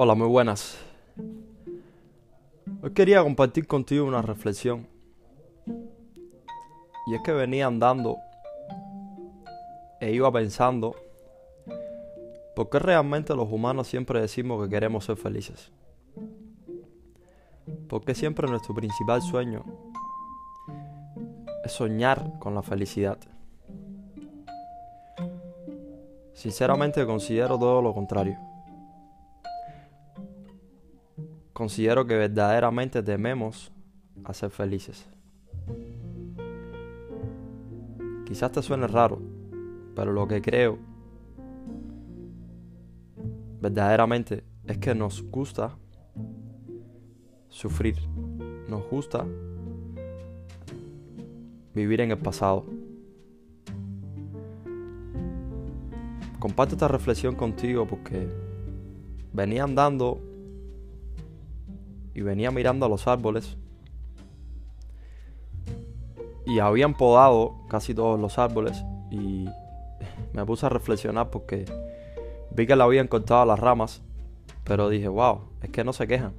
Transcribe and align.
Hola, 0.00 0.14
muy 0.14 0.28
buenas. 0.28 0.78
Hoy 2.82 2.92
quería 2.92 3.20
compartir 3.20 3.66
contigo 3.66 4.06
una 4.06 4.22
reflexión. 4.22 4.86
Y 7.08 7.16
es 7.16 7.22
que 7.24 7.32
venía 7.32 7.66
andando 7.66 8.18
e 10.00 10.12
iba 10.12 10.30
pensando 10.30 10.94
por 12.54 12.70
qué 12.70 12.78
realmente 12.78 13.34
los 13.34 13.50
humanos 13.50 13.88
siempre 13.88 14.20
decimos 14.20 14.62
que 14.62 14.70
queremos 14.70 15.04
ser 15.04 15.16
felices. 15.16 15.72
Porque 17.88 18.14
siempre 18.14 18.46
nuestro 18.46 18.76
principal 18.76 19.20
sueño 19.20 19.64
es 21.64 21.72
soñar 21.72 22.38
con 22.38 22.54
la 22.54 22.62
felicidad. 22.62 23.18
Sinceramente 26.34 27.04
considero 27.04 27.58
todo 27.58 27.82
lo 27.82 27.92
contrario. 27.92 28.47
Considero 31.58 32.06
que 32.06 32.16
verdaderamente 32.16 33.02
tememos 33.02 33.72
a 34.22 34.32
ser 34.32 34.48
felices. 34.50 35.08
Quizás 38.24 38.52
te 38.52 38.62
suene 38.62 38.86
raro, 38.86 39.20
pero 39.96 40.12
lo 40.12 40.28
que 40.28 40.40
creo 40.40 40.78
verdaderamente 43.60 44.44
es 44.68 44.78
que 44.78 44.94
nos 44.94 45.20
gusta 45.20 45.76
sufrir, 47.48 47.96
nos 48.68 48.88
gusta 48.88 49.26
vivir 51.74 52.02
en 52.02 52.12
el 52.12 52.18
pasado. 52.18 52.66
Comparto 56.38 56.76
esta 56.76 56.86
reflexión 56.86 57.34
contigo 57.34 57.84
porque 57.84 58.28
venía 59.32 59.64
andando 59.64 60.37
y 62.18 62.20
venía 62.20 62.50
mirando 62.50 62.84
a 62.84 62.88
los 62.88 63.06
árboles 63.06 63.56
y 66.44 66.58
habían 66.58 66.94
podado 66.94 67.54
casi 67.68 67.94
todos 67.94 68.18
los 68.18 68.38
árboles 68.40 68.84
y 69.08 69.46
me 70.32 70.44
puse 70.44 70.66
a 70.66 70.68
reflexionar 70.68 71.30
porque 71.30 71.64
vi 72.50 72.66
que 72.66 72.74
le 72.74 72.82
habían 72.82 73.06
cortado 73.06 73.46
las 73.46 73.60
ramas, 73.60 74.02
pero 74.64 74.88
dije, 74.88 75.06
wow, 75.06 75.42
es 75.62 75.70
que 75.70 75.84
no 75.84 75.92
se 75.92 76.08
quejan. 76.08 76.32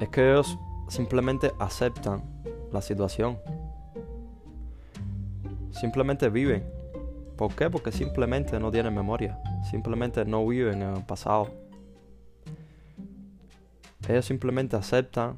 Es 0.00 0.08
que 0.08 0.28
ellos 0.28 0.58
simplemente 0.88 1.52
aceptan 1.60 2.24
la 2.72 2.82
situación. 2.82 3.38
Simplemente 5.70 6.30
viven. 6.30 6.64
¿Por 7.36 7.54
qué? 7.54 7.70
Porque 7.70 7.92
simplemente 7.92 8.58
no 8.58 8.72
tienen 8.72 8.92
memoria. 8.92 9.40
Simplemente 9.70 10.24
no 10.24 10.44
viven 10.44 10.82
en 10.82 10.96
el 10.96 11.04
pasado. 11.04 11.65
Ellos 14.08 14.24
simplemente 14.24 14.76
aceptan 14.76 15.36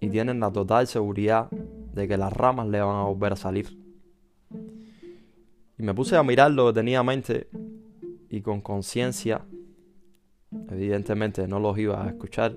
y 0.00 0.08
tienen 0.08 0.40
la 0.40 0.50
total 0.50 0.86
seguridad 0.86 1.50
de 1.50 2.08
que 2.08 2.16
las 2.16 2.32
ramas 2.32 2.68
le 2.68 2.80
van 2.80 2.96
a 2.96 3.04
volver 3.04 3.32
a 3.32 3.36
salir. 3.36 3.78
Y 5.78 5.82
me 5.82 5.94
puse 5.94 6.16
a 6.16 6.22
mirarlo 6.22 6.66
detenidamente 6.66 7.48
y 8.28 8.42
con 8.42 8.60
conciencia. 8.60 9.42
Evidentemente 10.68 11.48
no 11.48 11.58
los 11.58 11.78
iba 11.78 12.04
a 12.04 12.08
escuchar. 12.08 12.56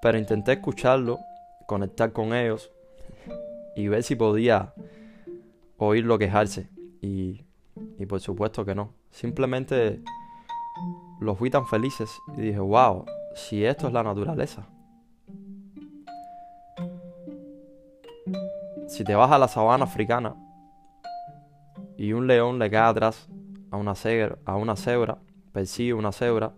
Pero 0.00 0.18
intenté 0.18 0.52
escucharlo, 0.52 1.18
conectar 1.66 2.12
con 2.12 2.32
ellos 2.32 2.70
y 3.74 3.88
ver 3.88 4.02
si 4.02 4.14
podía 4.14 4.72
oírlo 5.76 6.18
quejarse. 6.18 6.70
Y, 7.02 7.42
y 7.98 8.06
por 8.06 8.20
supuesto 8.20 8.64
que 8.64 8.74
no. 8.74 8.94
Simplemente 9.10 10.02
los 11.20 11.40
vi 11.40 11.50
tan 11.50 11.66
felices 11.66 12.10
y 12.36 12.42
dije, 12.42 12.58
wow, 12.58 13.04
si 13.34 13.64
esto 13.64 13.86
es 13.86 13.92
la 13.92 14.02
naturaleza. 14.02 14.66
Si 18.88 19.04
te 19.04 19.14
vas 19.14 19.30
a 19.30 19.38
la 19.38 19.48
sabana 19.48 19.84
africana 19.84 20.36
y 21.96 22.12
un 22.12 22.26
león 22.26 22.58
le 22.58 22.70
cae 22.70 22.90
atrás 22.90 23.28
a 23.70 23.76
una 23.76 23.94
cebra, 23.94 24.38
a 24.44 24.56
una 24.56 24.76
cebra 24.76 25.18
persigue 25.56 25.94
una 25.94 26.12
cebra, 26.12 26.52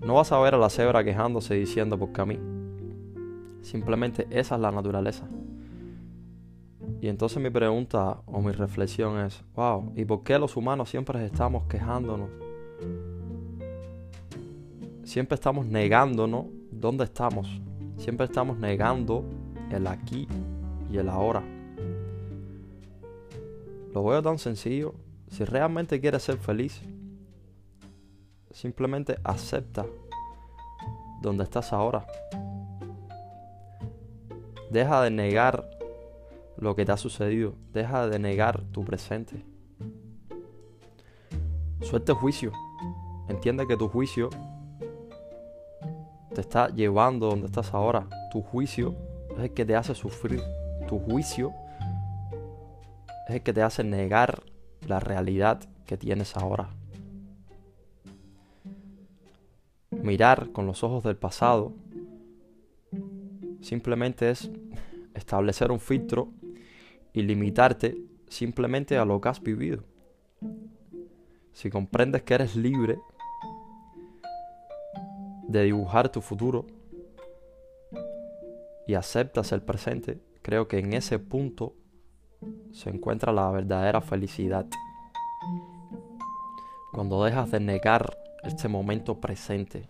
no 0.00 0.14
vas 0.14 0.32
a 0.32 0.40
ver 0.40 0.54
a 0.54 0.58
la 0.58 0.70
cebra 0.70 1.04
quejándose 1.04 1.54
diciendo 1.54 1.98
porque 1.98 2.22
a 2.22 2.24
mí. 2.24 2.38
Simplemente 3.60 4.26
esa 4.30 4.54
es 4.54 4.60
la 4.62 4.72
naturaleza. 4.72 5.28
Y 7.02 7.08
entonces 7.08 7.42
mi 7.42 7.50
pregunta 7.50 8.22
o 8.24 8.40
mi 8.40 8.52
reflexión 8.52 9.18
es, 9.20 9.44
wow, 9.54 9.92
¿y 9.94 10.06
por 10.06 10.22
qué 10.22 10.38
los 10.38 10.56
humanos 10.56 10.88
siempre 10.88 11.24
estamos 11.26 11.64
quejándonos 11.64 12.30
siempre 15.04 15.34
estamos 15.34 15.66
negándonos 15.66 16.46
dónde 16.70 17.04
estamos. 17.04 17.48
Siempre 17.96 18.26
estamos 18.26 18.58
negando 18.58 19.24
el 19.70 19.86
aquí 19.86 20.26
y 20.90 20.96
el 20.96 21.08
ahora. 21.08 21.42
Lo 23.92 24.04
veo 24.04 24.22
tan 24.22 24.38
sencillo. 24.38 24.94
Si 25.28 25.44
realmente 25.44 26.00
quieres 26.00 26.22
ser 26.22 26.38
feliz, 26.38 26.80
simplemente 28.50 29.18
acepta 29.22 29.86
donde 31.20 31.44
estás 31.44 31.72
ahora. 31.72 32.06
Deja 34.70 35.02
de 35.02 35.10
negar 35.10 35.68
lo 36.56 36.74
que 36.76 36.84
te 36.84 36.92
ha 36.92 36.96
sucedido. 36.96 37.54
Deja 37.72 38.08
de 38.08 38.18
negar 38.18 38.62
tu 38.72 38.84
presente. 38.84 39.44
Suelte 41.80 42.12
juicio. 42.12 42.52
Entiende 43.28 43.66
que 43.66 43.76
tu 43.76 43.88
juicio 43.88 44.30
te 46.34 46.40
está 46.40 46.68
llevando 46.68 47.28
donde 47.28 47.46
estás 47.46 47.74
ahora. 47.74 48.06
Tu 48.32 48.42
juicio 48.42 48.94
es 49.36 49.44
el 49.44 49.52
que 49.52 49.64
te 49.64 49.76
hace 49.76 49.94
sufrir. 49.94 50.42
Tu 50.88 50.98
juicio 50.98 51.52
es 53.28 53.36
el 53.36 53.42
que 53.42 53.52
te 53.52 53.62
hace 53.62 53.84
negar 53.84 54.42
la 54.86 55.00
realidad 55.00 55.60
que 55.86 55.96
tienes 55.96 56.36
ahora. 56.36 56.70
Mirar 59.90 60.50
con 60.52 60.66
los 60.66 60.82
ojos 60.82 61.04
del 61.04 61.16
pasado 61.16 61.72
simplemente 63.60 64.30
es 64.30 64.50
establecer 65.14 65.70
un 65.70 65.80
filtro 65.80 66.32
y 67.12 67.22
limitarte 67.22 67.96
simplemente 68.28 68.96
a 68.96 69.04
lo 69.04 69.20
que 69.20 69.28
has 69.28 69.42
vivido. 69.42 69.84
Si 71.52 71.68
comprendes 71.68 72.22
que 72.22 72.34
eres 72.34 72.56
libre 72.56 72.98
de 75.50 75.64
dibujar 75.64 76.10
tu 76.10 76.20
futuro 76.20 76.64
y 78.86 78.94
aceptas 78.94 79.50
el 79.52 79.62
presente, 79.62 80.20
creo 80.42 80.68
que 80.68 80.78
en 80.78 80.92
ese 80.92 81.18
punto 81.18 81.74
se 82.72 82.90
encuentra 82.90 83.32
la 83.32 83.50
verdadera 83.50 84.00
felicidad. 84.00 84.66
Cuando 86.92 87.24
dejas 87.24 87.50
de 87.50 87.60
negar 87.60 88.16
este 88.44 88.68
momento 88.68 89.20
presente. 89.20 89.88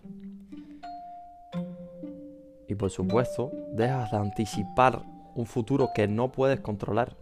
Y 2.67 2.75
por 2.75 2.91
supuesto, 2.91 3.51
dejas 3.73 4.11
de 4.11 4.17
anticipar 4.17 5.03
un 5.35 5.47
futuro 5.47 5.91
que 5.95 6.09
no 6.09 6.33
puedes 6.33 6.61
controlar. 6.61 7.17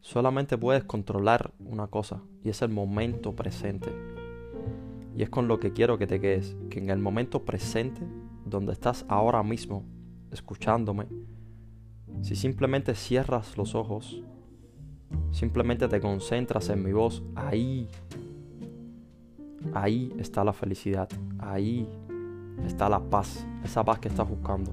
Solamente 0.00 0.58
puedes 0.58 0.84
controlar 0.84 1.52
una 1.58 1.86
cosa 1.86 2.22
y 2.44 2.50
es 2.50 2.60
el 2.62 2.70
momento 2.70 3.34
presente. 3.34 4.17
Y 5.18 5.24
es 5.24 5.30
con 5.30 5.48
lo 5.48 5.58
que 5.58 5.72
quiero 5.72 5.98
que 5.98 6.06
te 6.06 6.20
quedes, 6.20 6.56
que 6.70 6.78
en 6.78 6.90
el 6.90 7.00
momento 7.00 7.44
presente, 7.44 8.02
donde 8.44 8.72
estás 8.72 9.04
ahora 9.08 9.42
mismo, 9.42 9.84
escuchándome, 10.30 11.08
si 12.22 12.36
simplemente 12.36 12.94
cierras 12.94 13.56
los 13.56 13.74
ojos, 13.74 14.22
simplemente 15.32 15.88
te 15.88 16.00
concentras 16.00 16.68
en 16.68 16.84
mi 16.84 16.92
voz, 16.92 17.24
ahí, 17.34 17.88
ahí 19.74 20.14
está 20.20 20.44
la 20.44 20.52
felicidad, 20.52 21.08
ahí 21.40 21.88
está 22.64 22.88
la 22.88 23.00
paz, 23.00 23.44
esa 23.64 23.84
paz 23.84 23.98
que 23.98 24.06
estás 24.06 24.28
buscando. 24.28 24.72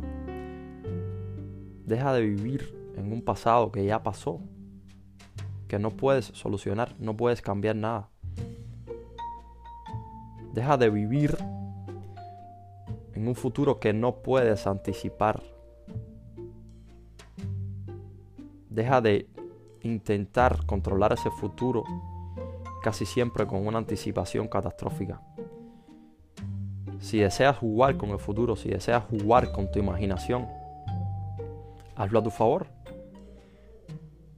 Deja 1.88 2.14
de 2.14 2.22
vivir 2.22 2.92
en 2.96 3.12
un 3.12 3.24
pasado 3.24 3.72
que 3.72 3.84
ya 3.84 4.04
pasó, 4.04 4.42
que 5.68 5.80
no 5.80 5.90
puedes 5.90 6.26
solucionar, 6.26 6.94
no 7.00 7.18
puedes 7.18 7.42
cambiar 7.42 7.78
nada. 7.78 8.12
Deja 10.56 10.78
de 10.78 10.90
vivir 10.90 11.38
en 13.14 13.28
un 13.28 13.36
futuro 13.36 13.78
que 13.78 13.92
no 13.92 14.22
puedes 14.24 14.66
anticipar. 14.68 15.44
Deja 18.70 19.02
de 19.02 19.28
intentar 19.82 20.66
controlar 20.66 21.12
ese 21.12 21.30
futuro 21.30 21.84
casi 22.82 23.06
siempre 23.06 23.46
con 23.46 23.68
una 23.68 23.80
anticipación 23.80 24.48
catastrófica. 24.48 25.22
Si 27.00 27.20
deseas 27.20 27.58
jugar 27.58 27.98
con 27.98 28.12
el 28.12 28.20
futuro, 28.20 28.56
si 28.56 28.70
deseas 28.70 29.04
jugar 29.04 29.52
con 29.52 29.70
tu 29.70 29.80
imaginación, 29.80 30.48
hazlo 31.98 32.20
a 32.20 32.24
tu 32.24 32.32
favor. 32.32 32.68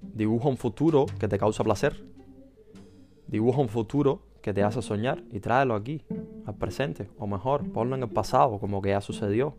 Dibuja 0.02 0.50
un 0.50 0.58
futuro 0.58 1.06
que 1.20 1.28
te 1.28 1.38
causa 1.38 1.64
placer. 1.64 2.04
Dibuja 3.28 3.62
un 3.62 3.70
futuro 3.70 4.27
que 4.42 4.54
te 4.54 4.64
hace 4.64 4.82
soñar 4.82 5.24
y 5.32 5.40
tráelo 5.40 5.76
aquí, 5.76 6.06
al 6.46 6.56
presente, 6.56 7.10
o 7.18 7.28
mejor, 7.28 7.72
ponlo 7.72 7.96
en 7.96 8.04
el 8.04 8.10
pasado, 8.10 8.60
como 8.60 8.82
que 8.82 8.90
ya 8.90 9.02
sucedió. 9.02 9.58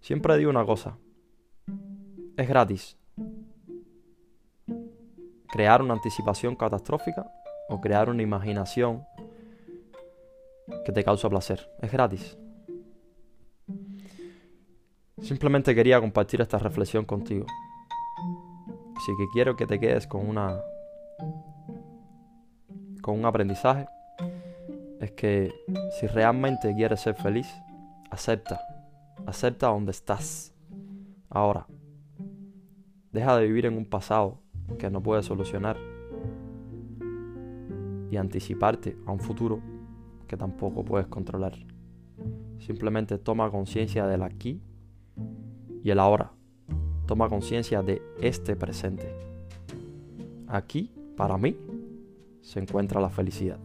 Siempre 0.00 0.36
digo 0.36 0.50
una 0.50 0.64
cosa, 0.64 0.98
es 2.36 2.48
gratis. 2.48 2.96
Crear 5.48 5.82
una 5.82 5.94
anticipación 5.94 6.56
catastrófica 6.56 7.30
o 7.68 7.80
crear 7.80 8.10
una 8.10 8.22
imaginación 8.22 9.04
que 10.84 10.92
te 10.92 11.04
causa 11.04 11.28
placer. 11.28 11.70
Es 11.80 11.92
gratis. 11.92 12.36
Simplemente 15.20 15.74
quería 15.74 16.00
compartir 16.00 16.40
esta 16.40 16.58
reflexión 16.58 17.04
contigo. 17.04 17.46
Así 18.96 19.12
que 19.16 19.24
quiero 19.32 19.56
que 19.56 19.66
te 19.66 19.78
quedes 19.78 20.06
con 20.06 20.28
una 20.28 20.60
con 23.04 23.18
un 23.18 23.26
aprendizaje 23.26 23.86
es 24.98 25.10
que 25.10 25.52
si 26.00 26.06
realmente 26.06 26.74
quieres 26.74 27.00
ser 27.00 27.14
feliz, 27.14 27.46
acepta, 28.10 28.62
acepta 29.26 29.66
donde 29.66 29.90
estás. 29.90 30.54
Ahora, 31.28 31.66
deja 33.12 33.36
de 33.36 33.46
vivir 33.46 33.66
en 33.66 33.76
un 33.76 33.84
pasado 33.84 34.40
que 34.78 34.88
no 34.88 35.02
puedes 35.02 35.26
solucionar 35.26 35.76
y 38.10 38.16
anticiparte 38.16 38.96
a 39.04 39.12
un 39.12 39.20
futuro 39.20 39.60
que 40.26 40.38
tampoco 40.38 40.82
puedes 40.82 41.06
controlar. 41.06 41.52
Simplemente 42.58 43.18
toma 43.18 43.50
conciencia 43.50 44.06
del 44.06 44.22
aquí 44.22 44.62
y 45.82 45.90
el 45.90 45.98
ahora. 45.98 46.32
Toma 47.04 47.28
conciencia 47.28 47.82
de 47.82 48.00
este 48.22 48.56
presente. 48.56 49.14
Aquí, 50.48 50.90
para 51.18 51.36
mí, 51.36 51.54
se 52.44 52.60
encuentra 52.60 53.00
la 53.00 53.08
felicidad. 53.08 53.58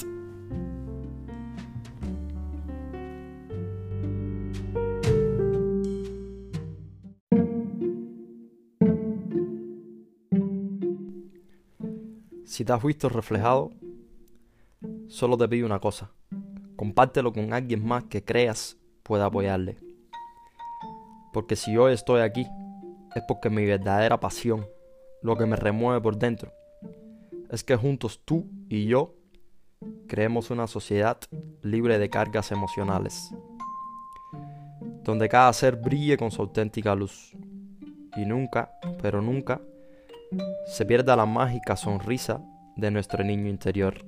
Si 12.45 12.65
te 12.65 12.73
has 12.73 12.83
visto 12.83 13.09
reflejado, 13.09 13.71
solo 15.07 15.37
te 15.37 15.47
pido 15.47 15.65
una 15.65 15.79
cosa. 15.79 16.11
Compártelo 16.75 17.31
con 17.31 17.53
alguien 17.53 17.85
más 17.85 18.05
que 18.05 18.23
creas 18.23 18.77
pueda 19.03 19.25
apoyarle. 19.25 19.77
Porque 21.33 21.55
si 21.55 21.77
hoy 21.77 21.93
estoy 21.93 22.21
aquí, 22.21 22.47
es 23.15 23.23
porque 23.27 23.49
mi 23.49 23.65
verdadera 23.65 24.19
pasión, 24.19 24.65
lo 25.21 25.35
que 25.37 25.45
me 25.45 25.55
remueve 25.55 26.01
por 26.01 26.17
dentro, 26.17 26.51
es 27.49 27.63
que 27.63 27.75
juntos 27.75 28.21
tú 28.25 28.49
y 28.69 28.85
yo 28.85 29.15
creemos 30.07 30.51
una 30.51 30.67
sociedad 30.67 31.17
libre 31.63 31.97
de 31.97 32.09
cargas 32.09 32.51
emocionales, 32.51 33.33
donde 35.03 35.27
cada 35.27 35.51
ser 35.53 35.75
brille 35.75 36.17
con 36.17 36.31
su 36.31 36.43
auténtica 36.43 36.95
luz 36.95 37.35
y 38.15 38.25
nunca, 38.25 38.71
pero 39.01 39.21
nunca, 39.21 39.61
se 40.67 40.85
pierda 40.85 41.15
la 41.15 41.25
mágica 41.25 41.75
sonrisa 41.75 42.41
de 42.75 42.91
nuestro 42.91 43.23
niño 43.23 43.49
interior. 43.49 44.05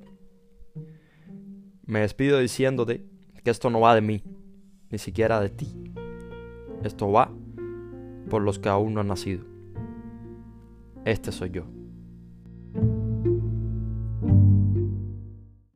Me 1.84 2.00
despido 2.00 2.38
diciéndote 2.38 3.04
que 3.42 3.50
esto 3.50 3.68
no 3.70 3.80
va 3.80 3.94
de 3.94 4.00
mí, 4.00 4.22
ni 4.90 4.98
siquiera 4.98 5.40
de 5.40 5.50
ti. 5.50 5.92
Esto 6.84 7.10
va 7.10 7.32
por 8.30 8.42
los 8.42 8.58
que 8.60 8.68
aún 8.68 8.94
no 8.94 9.00
han 9.00 9.08
nacido. 9.08 9.44
Este 11.04 11.32
soy 11.32 11.50
yo. 11.50 11.81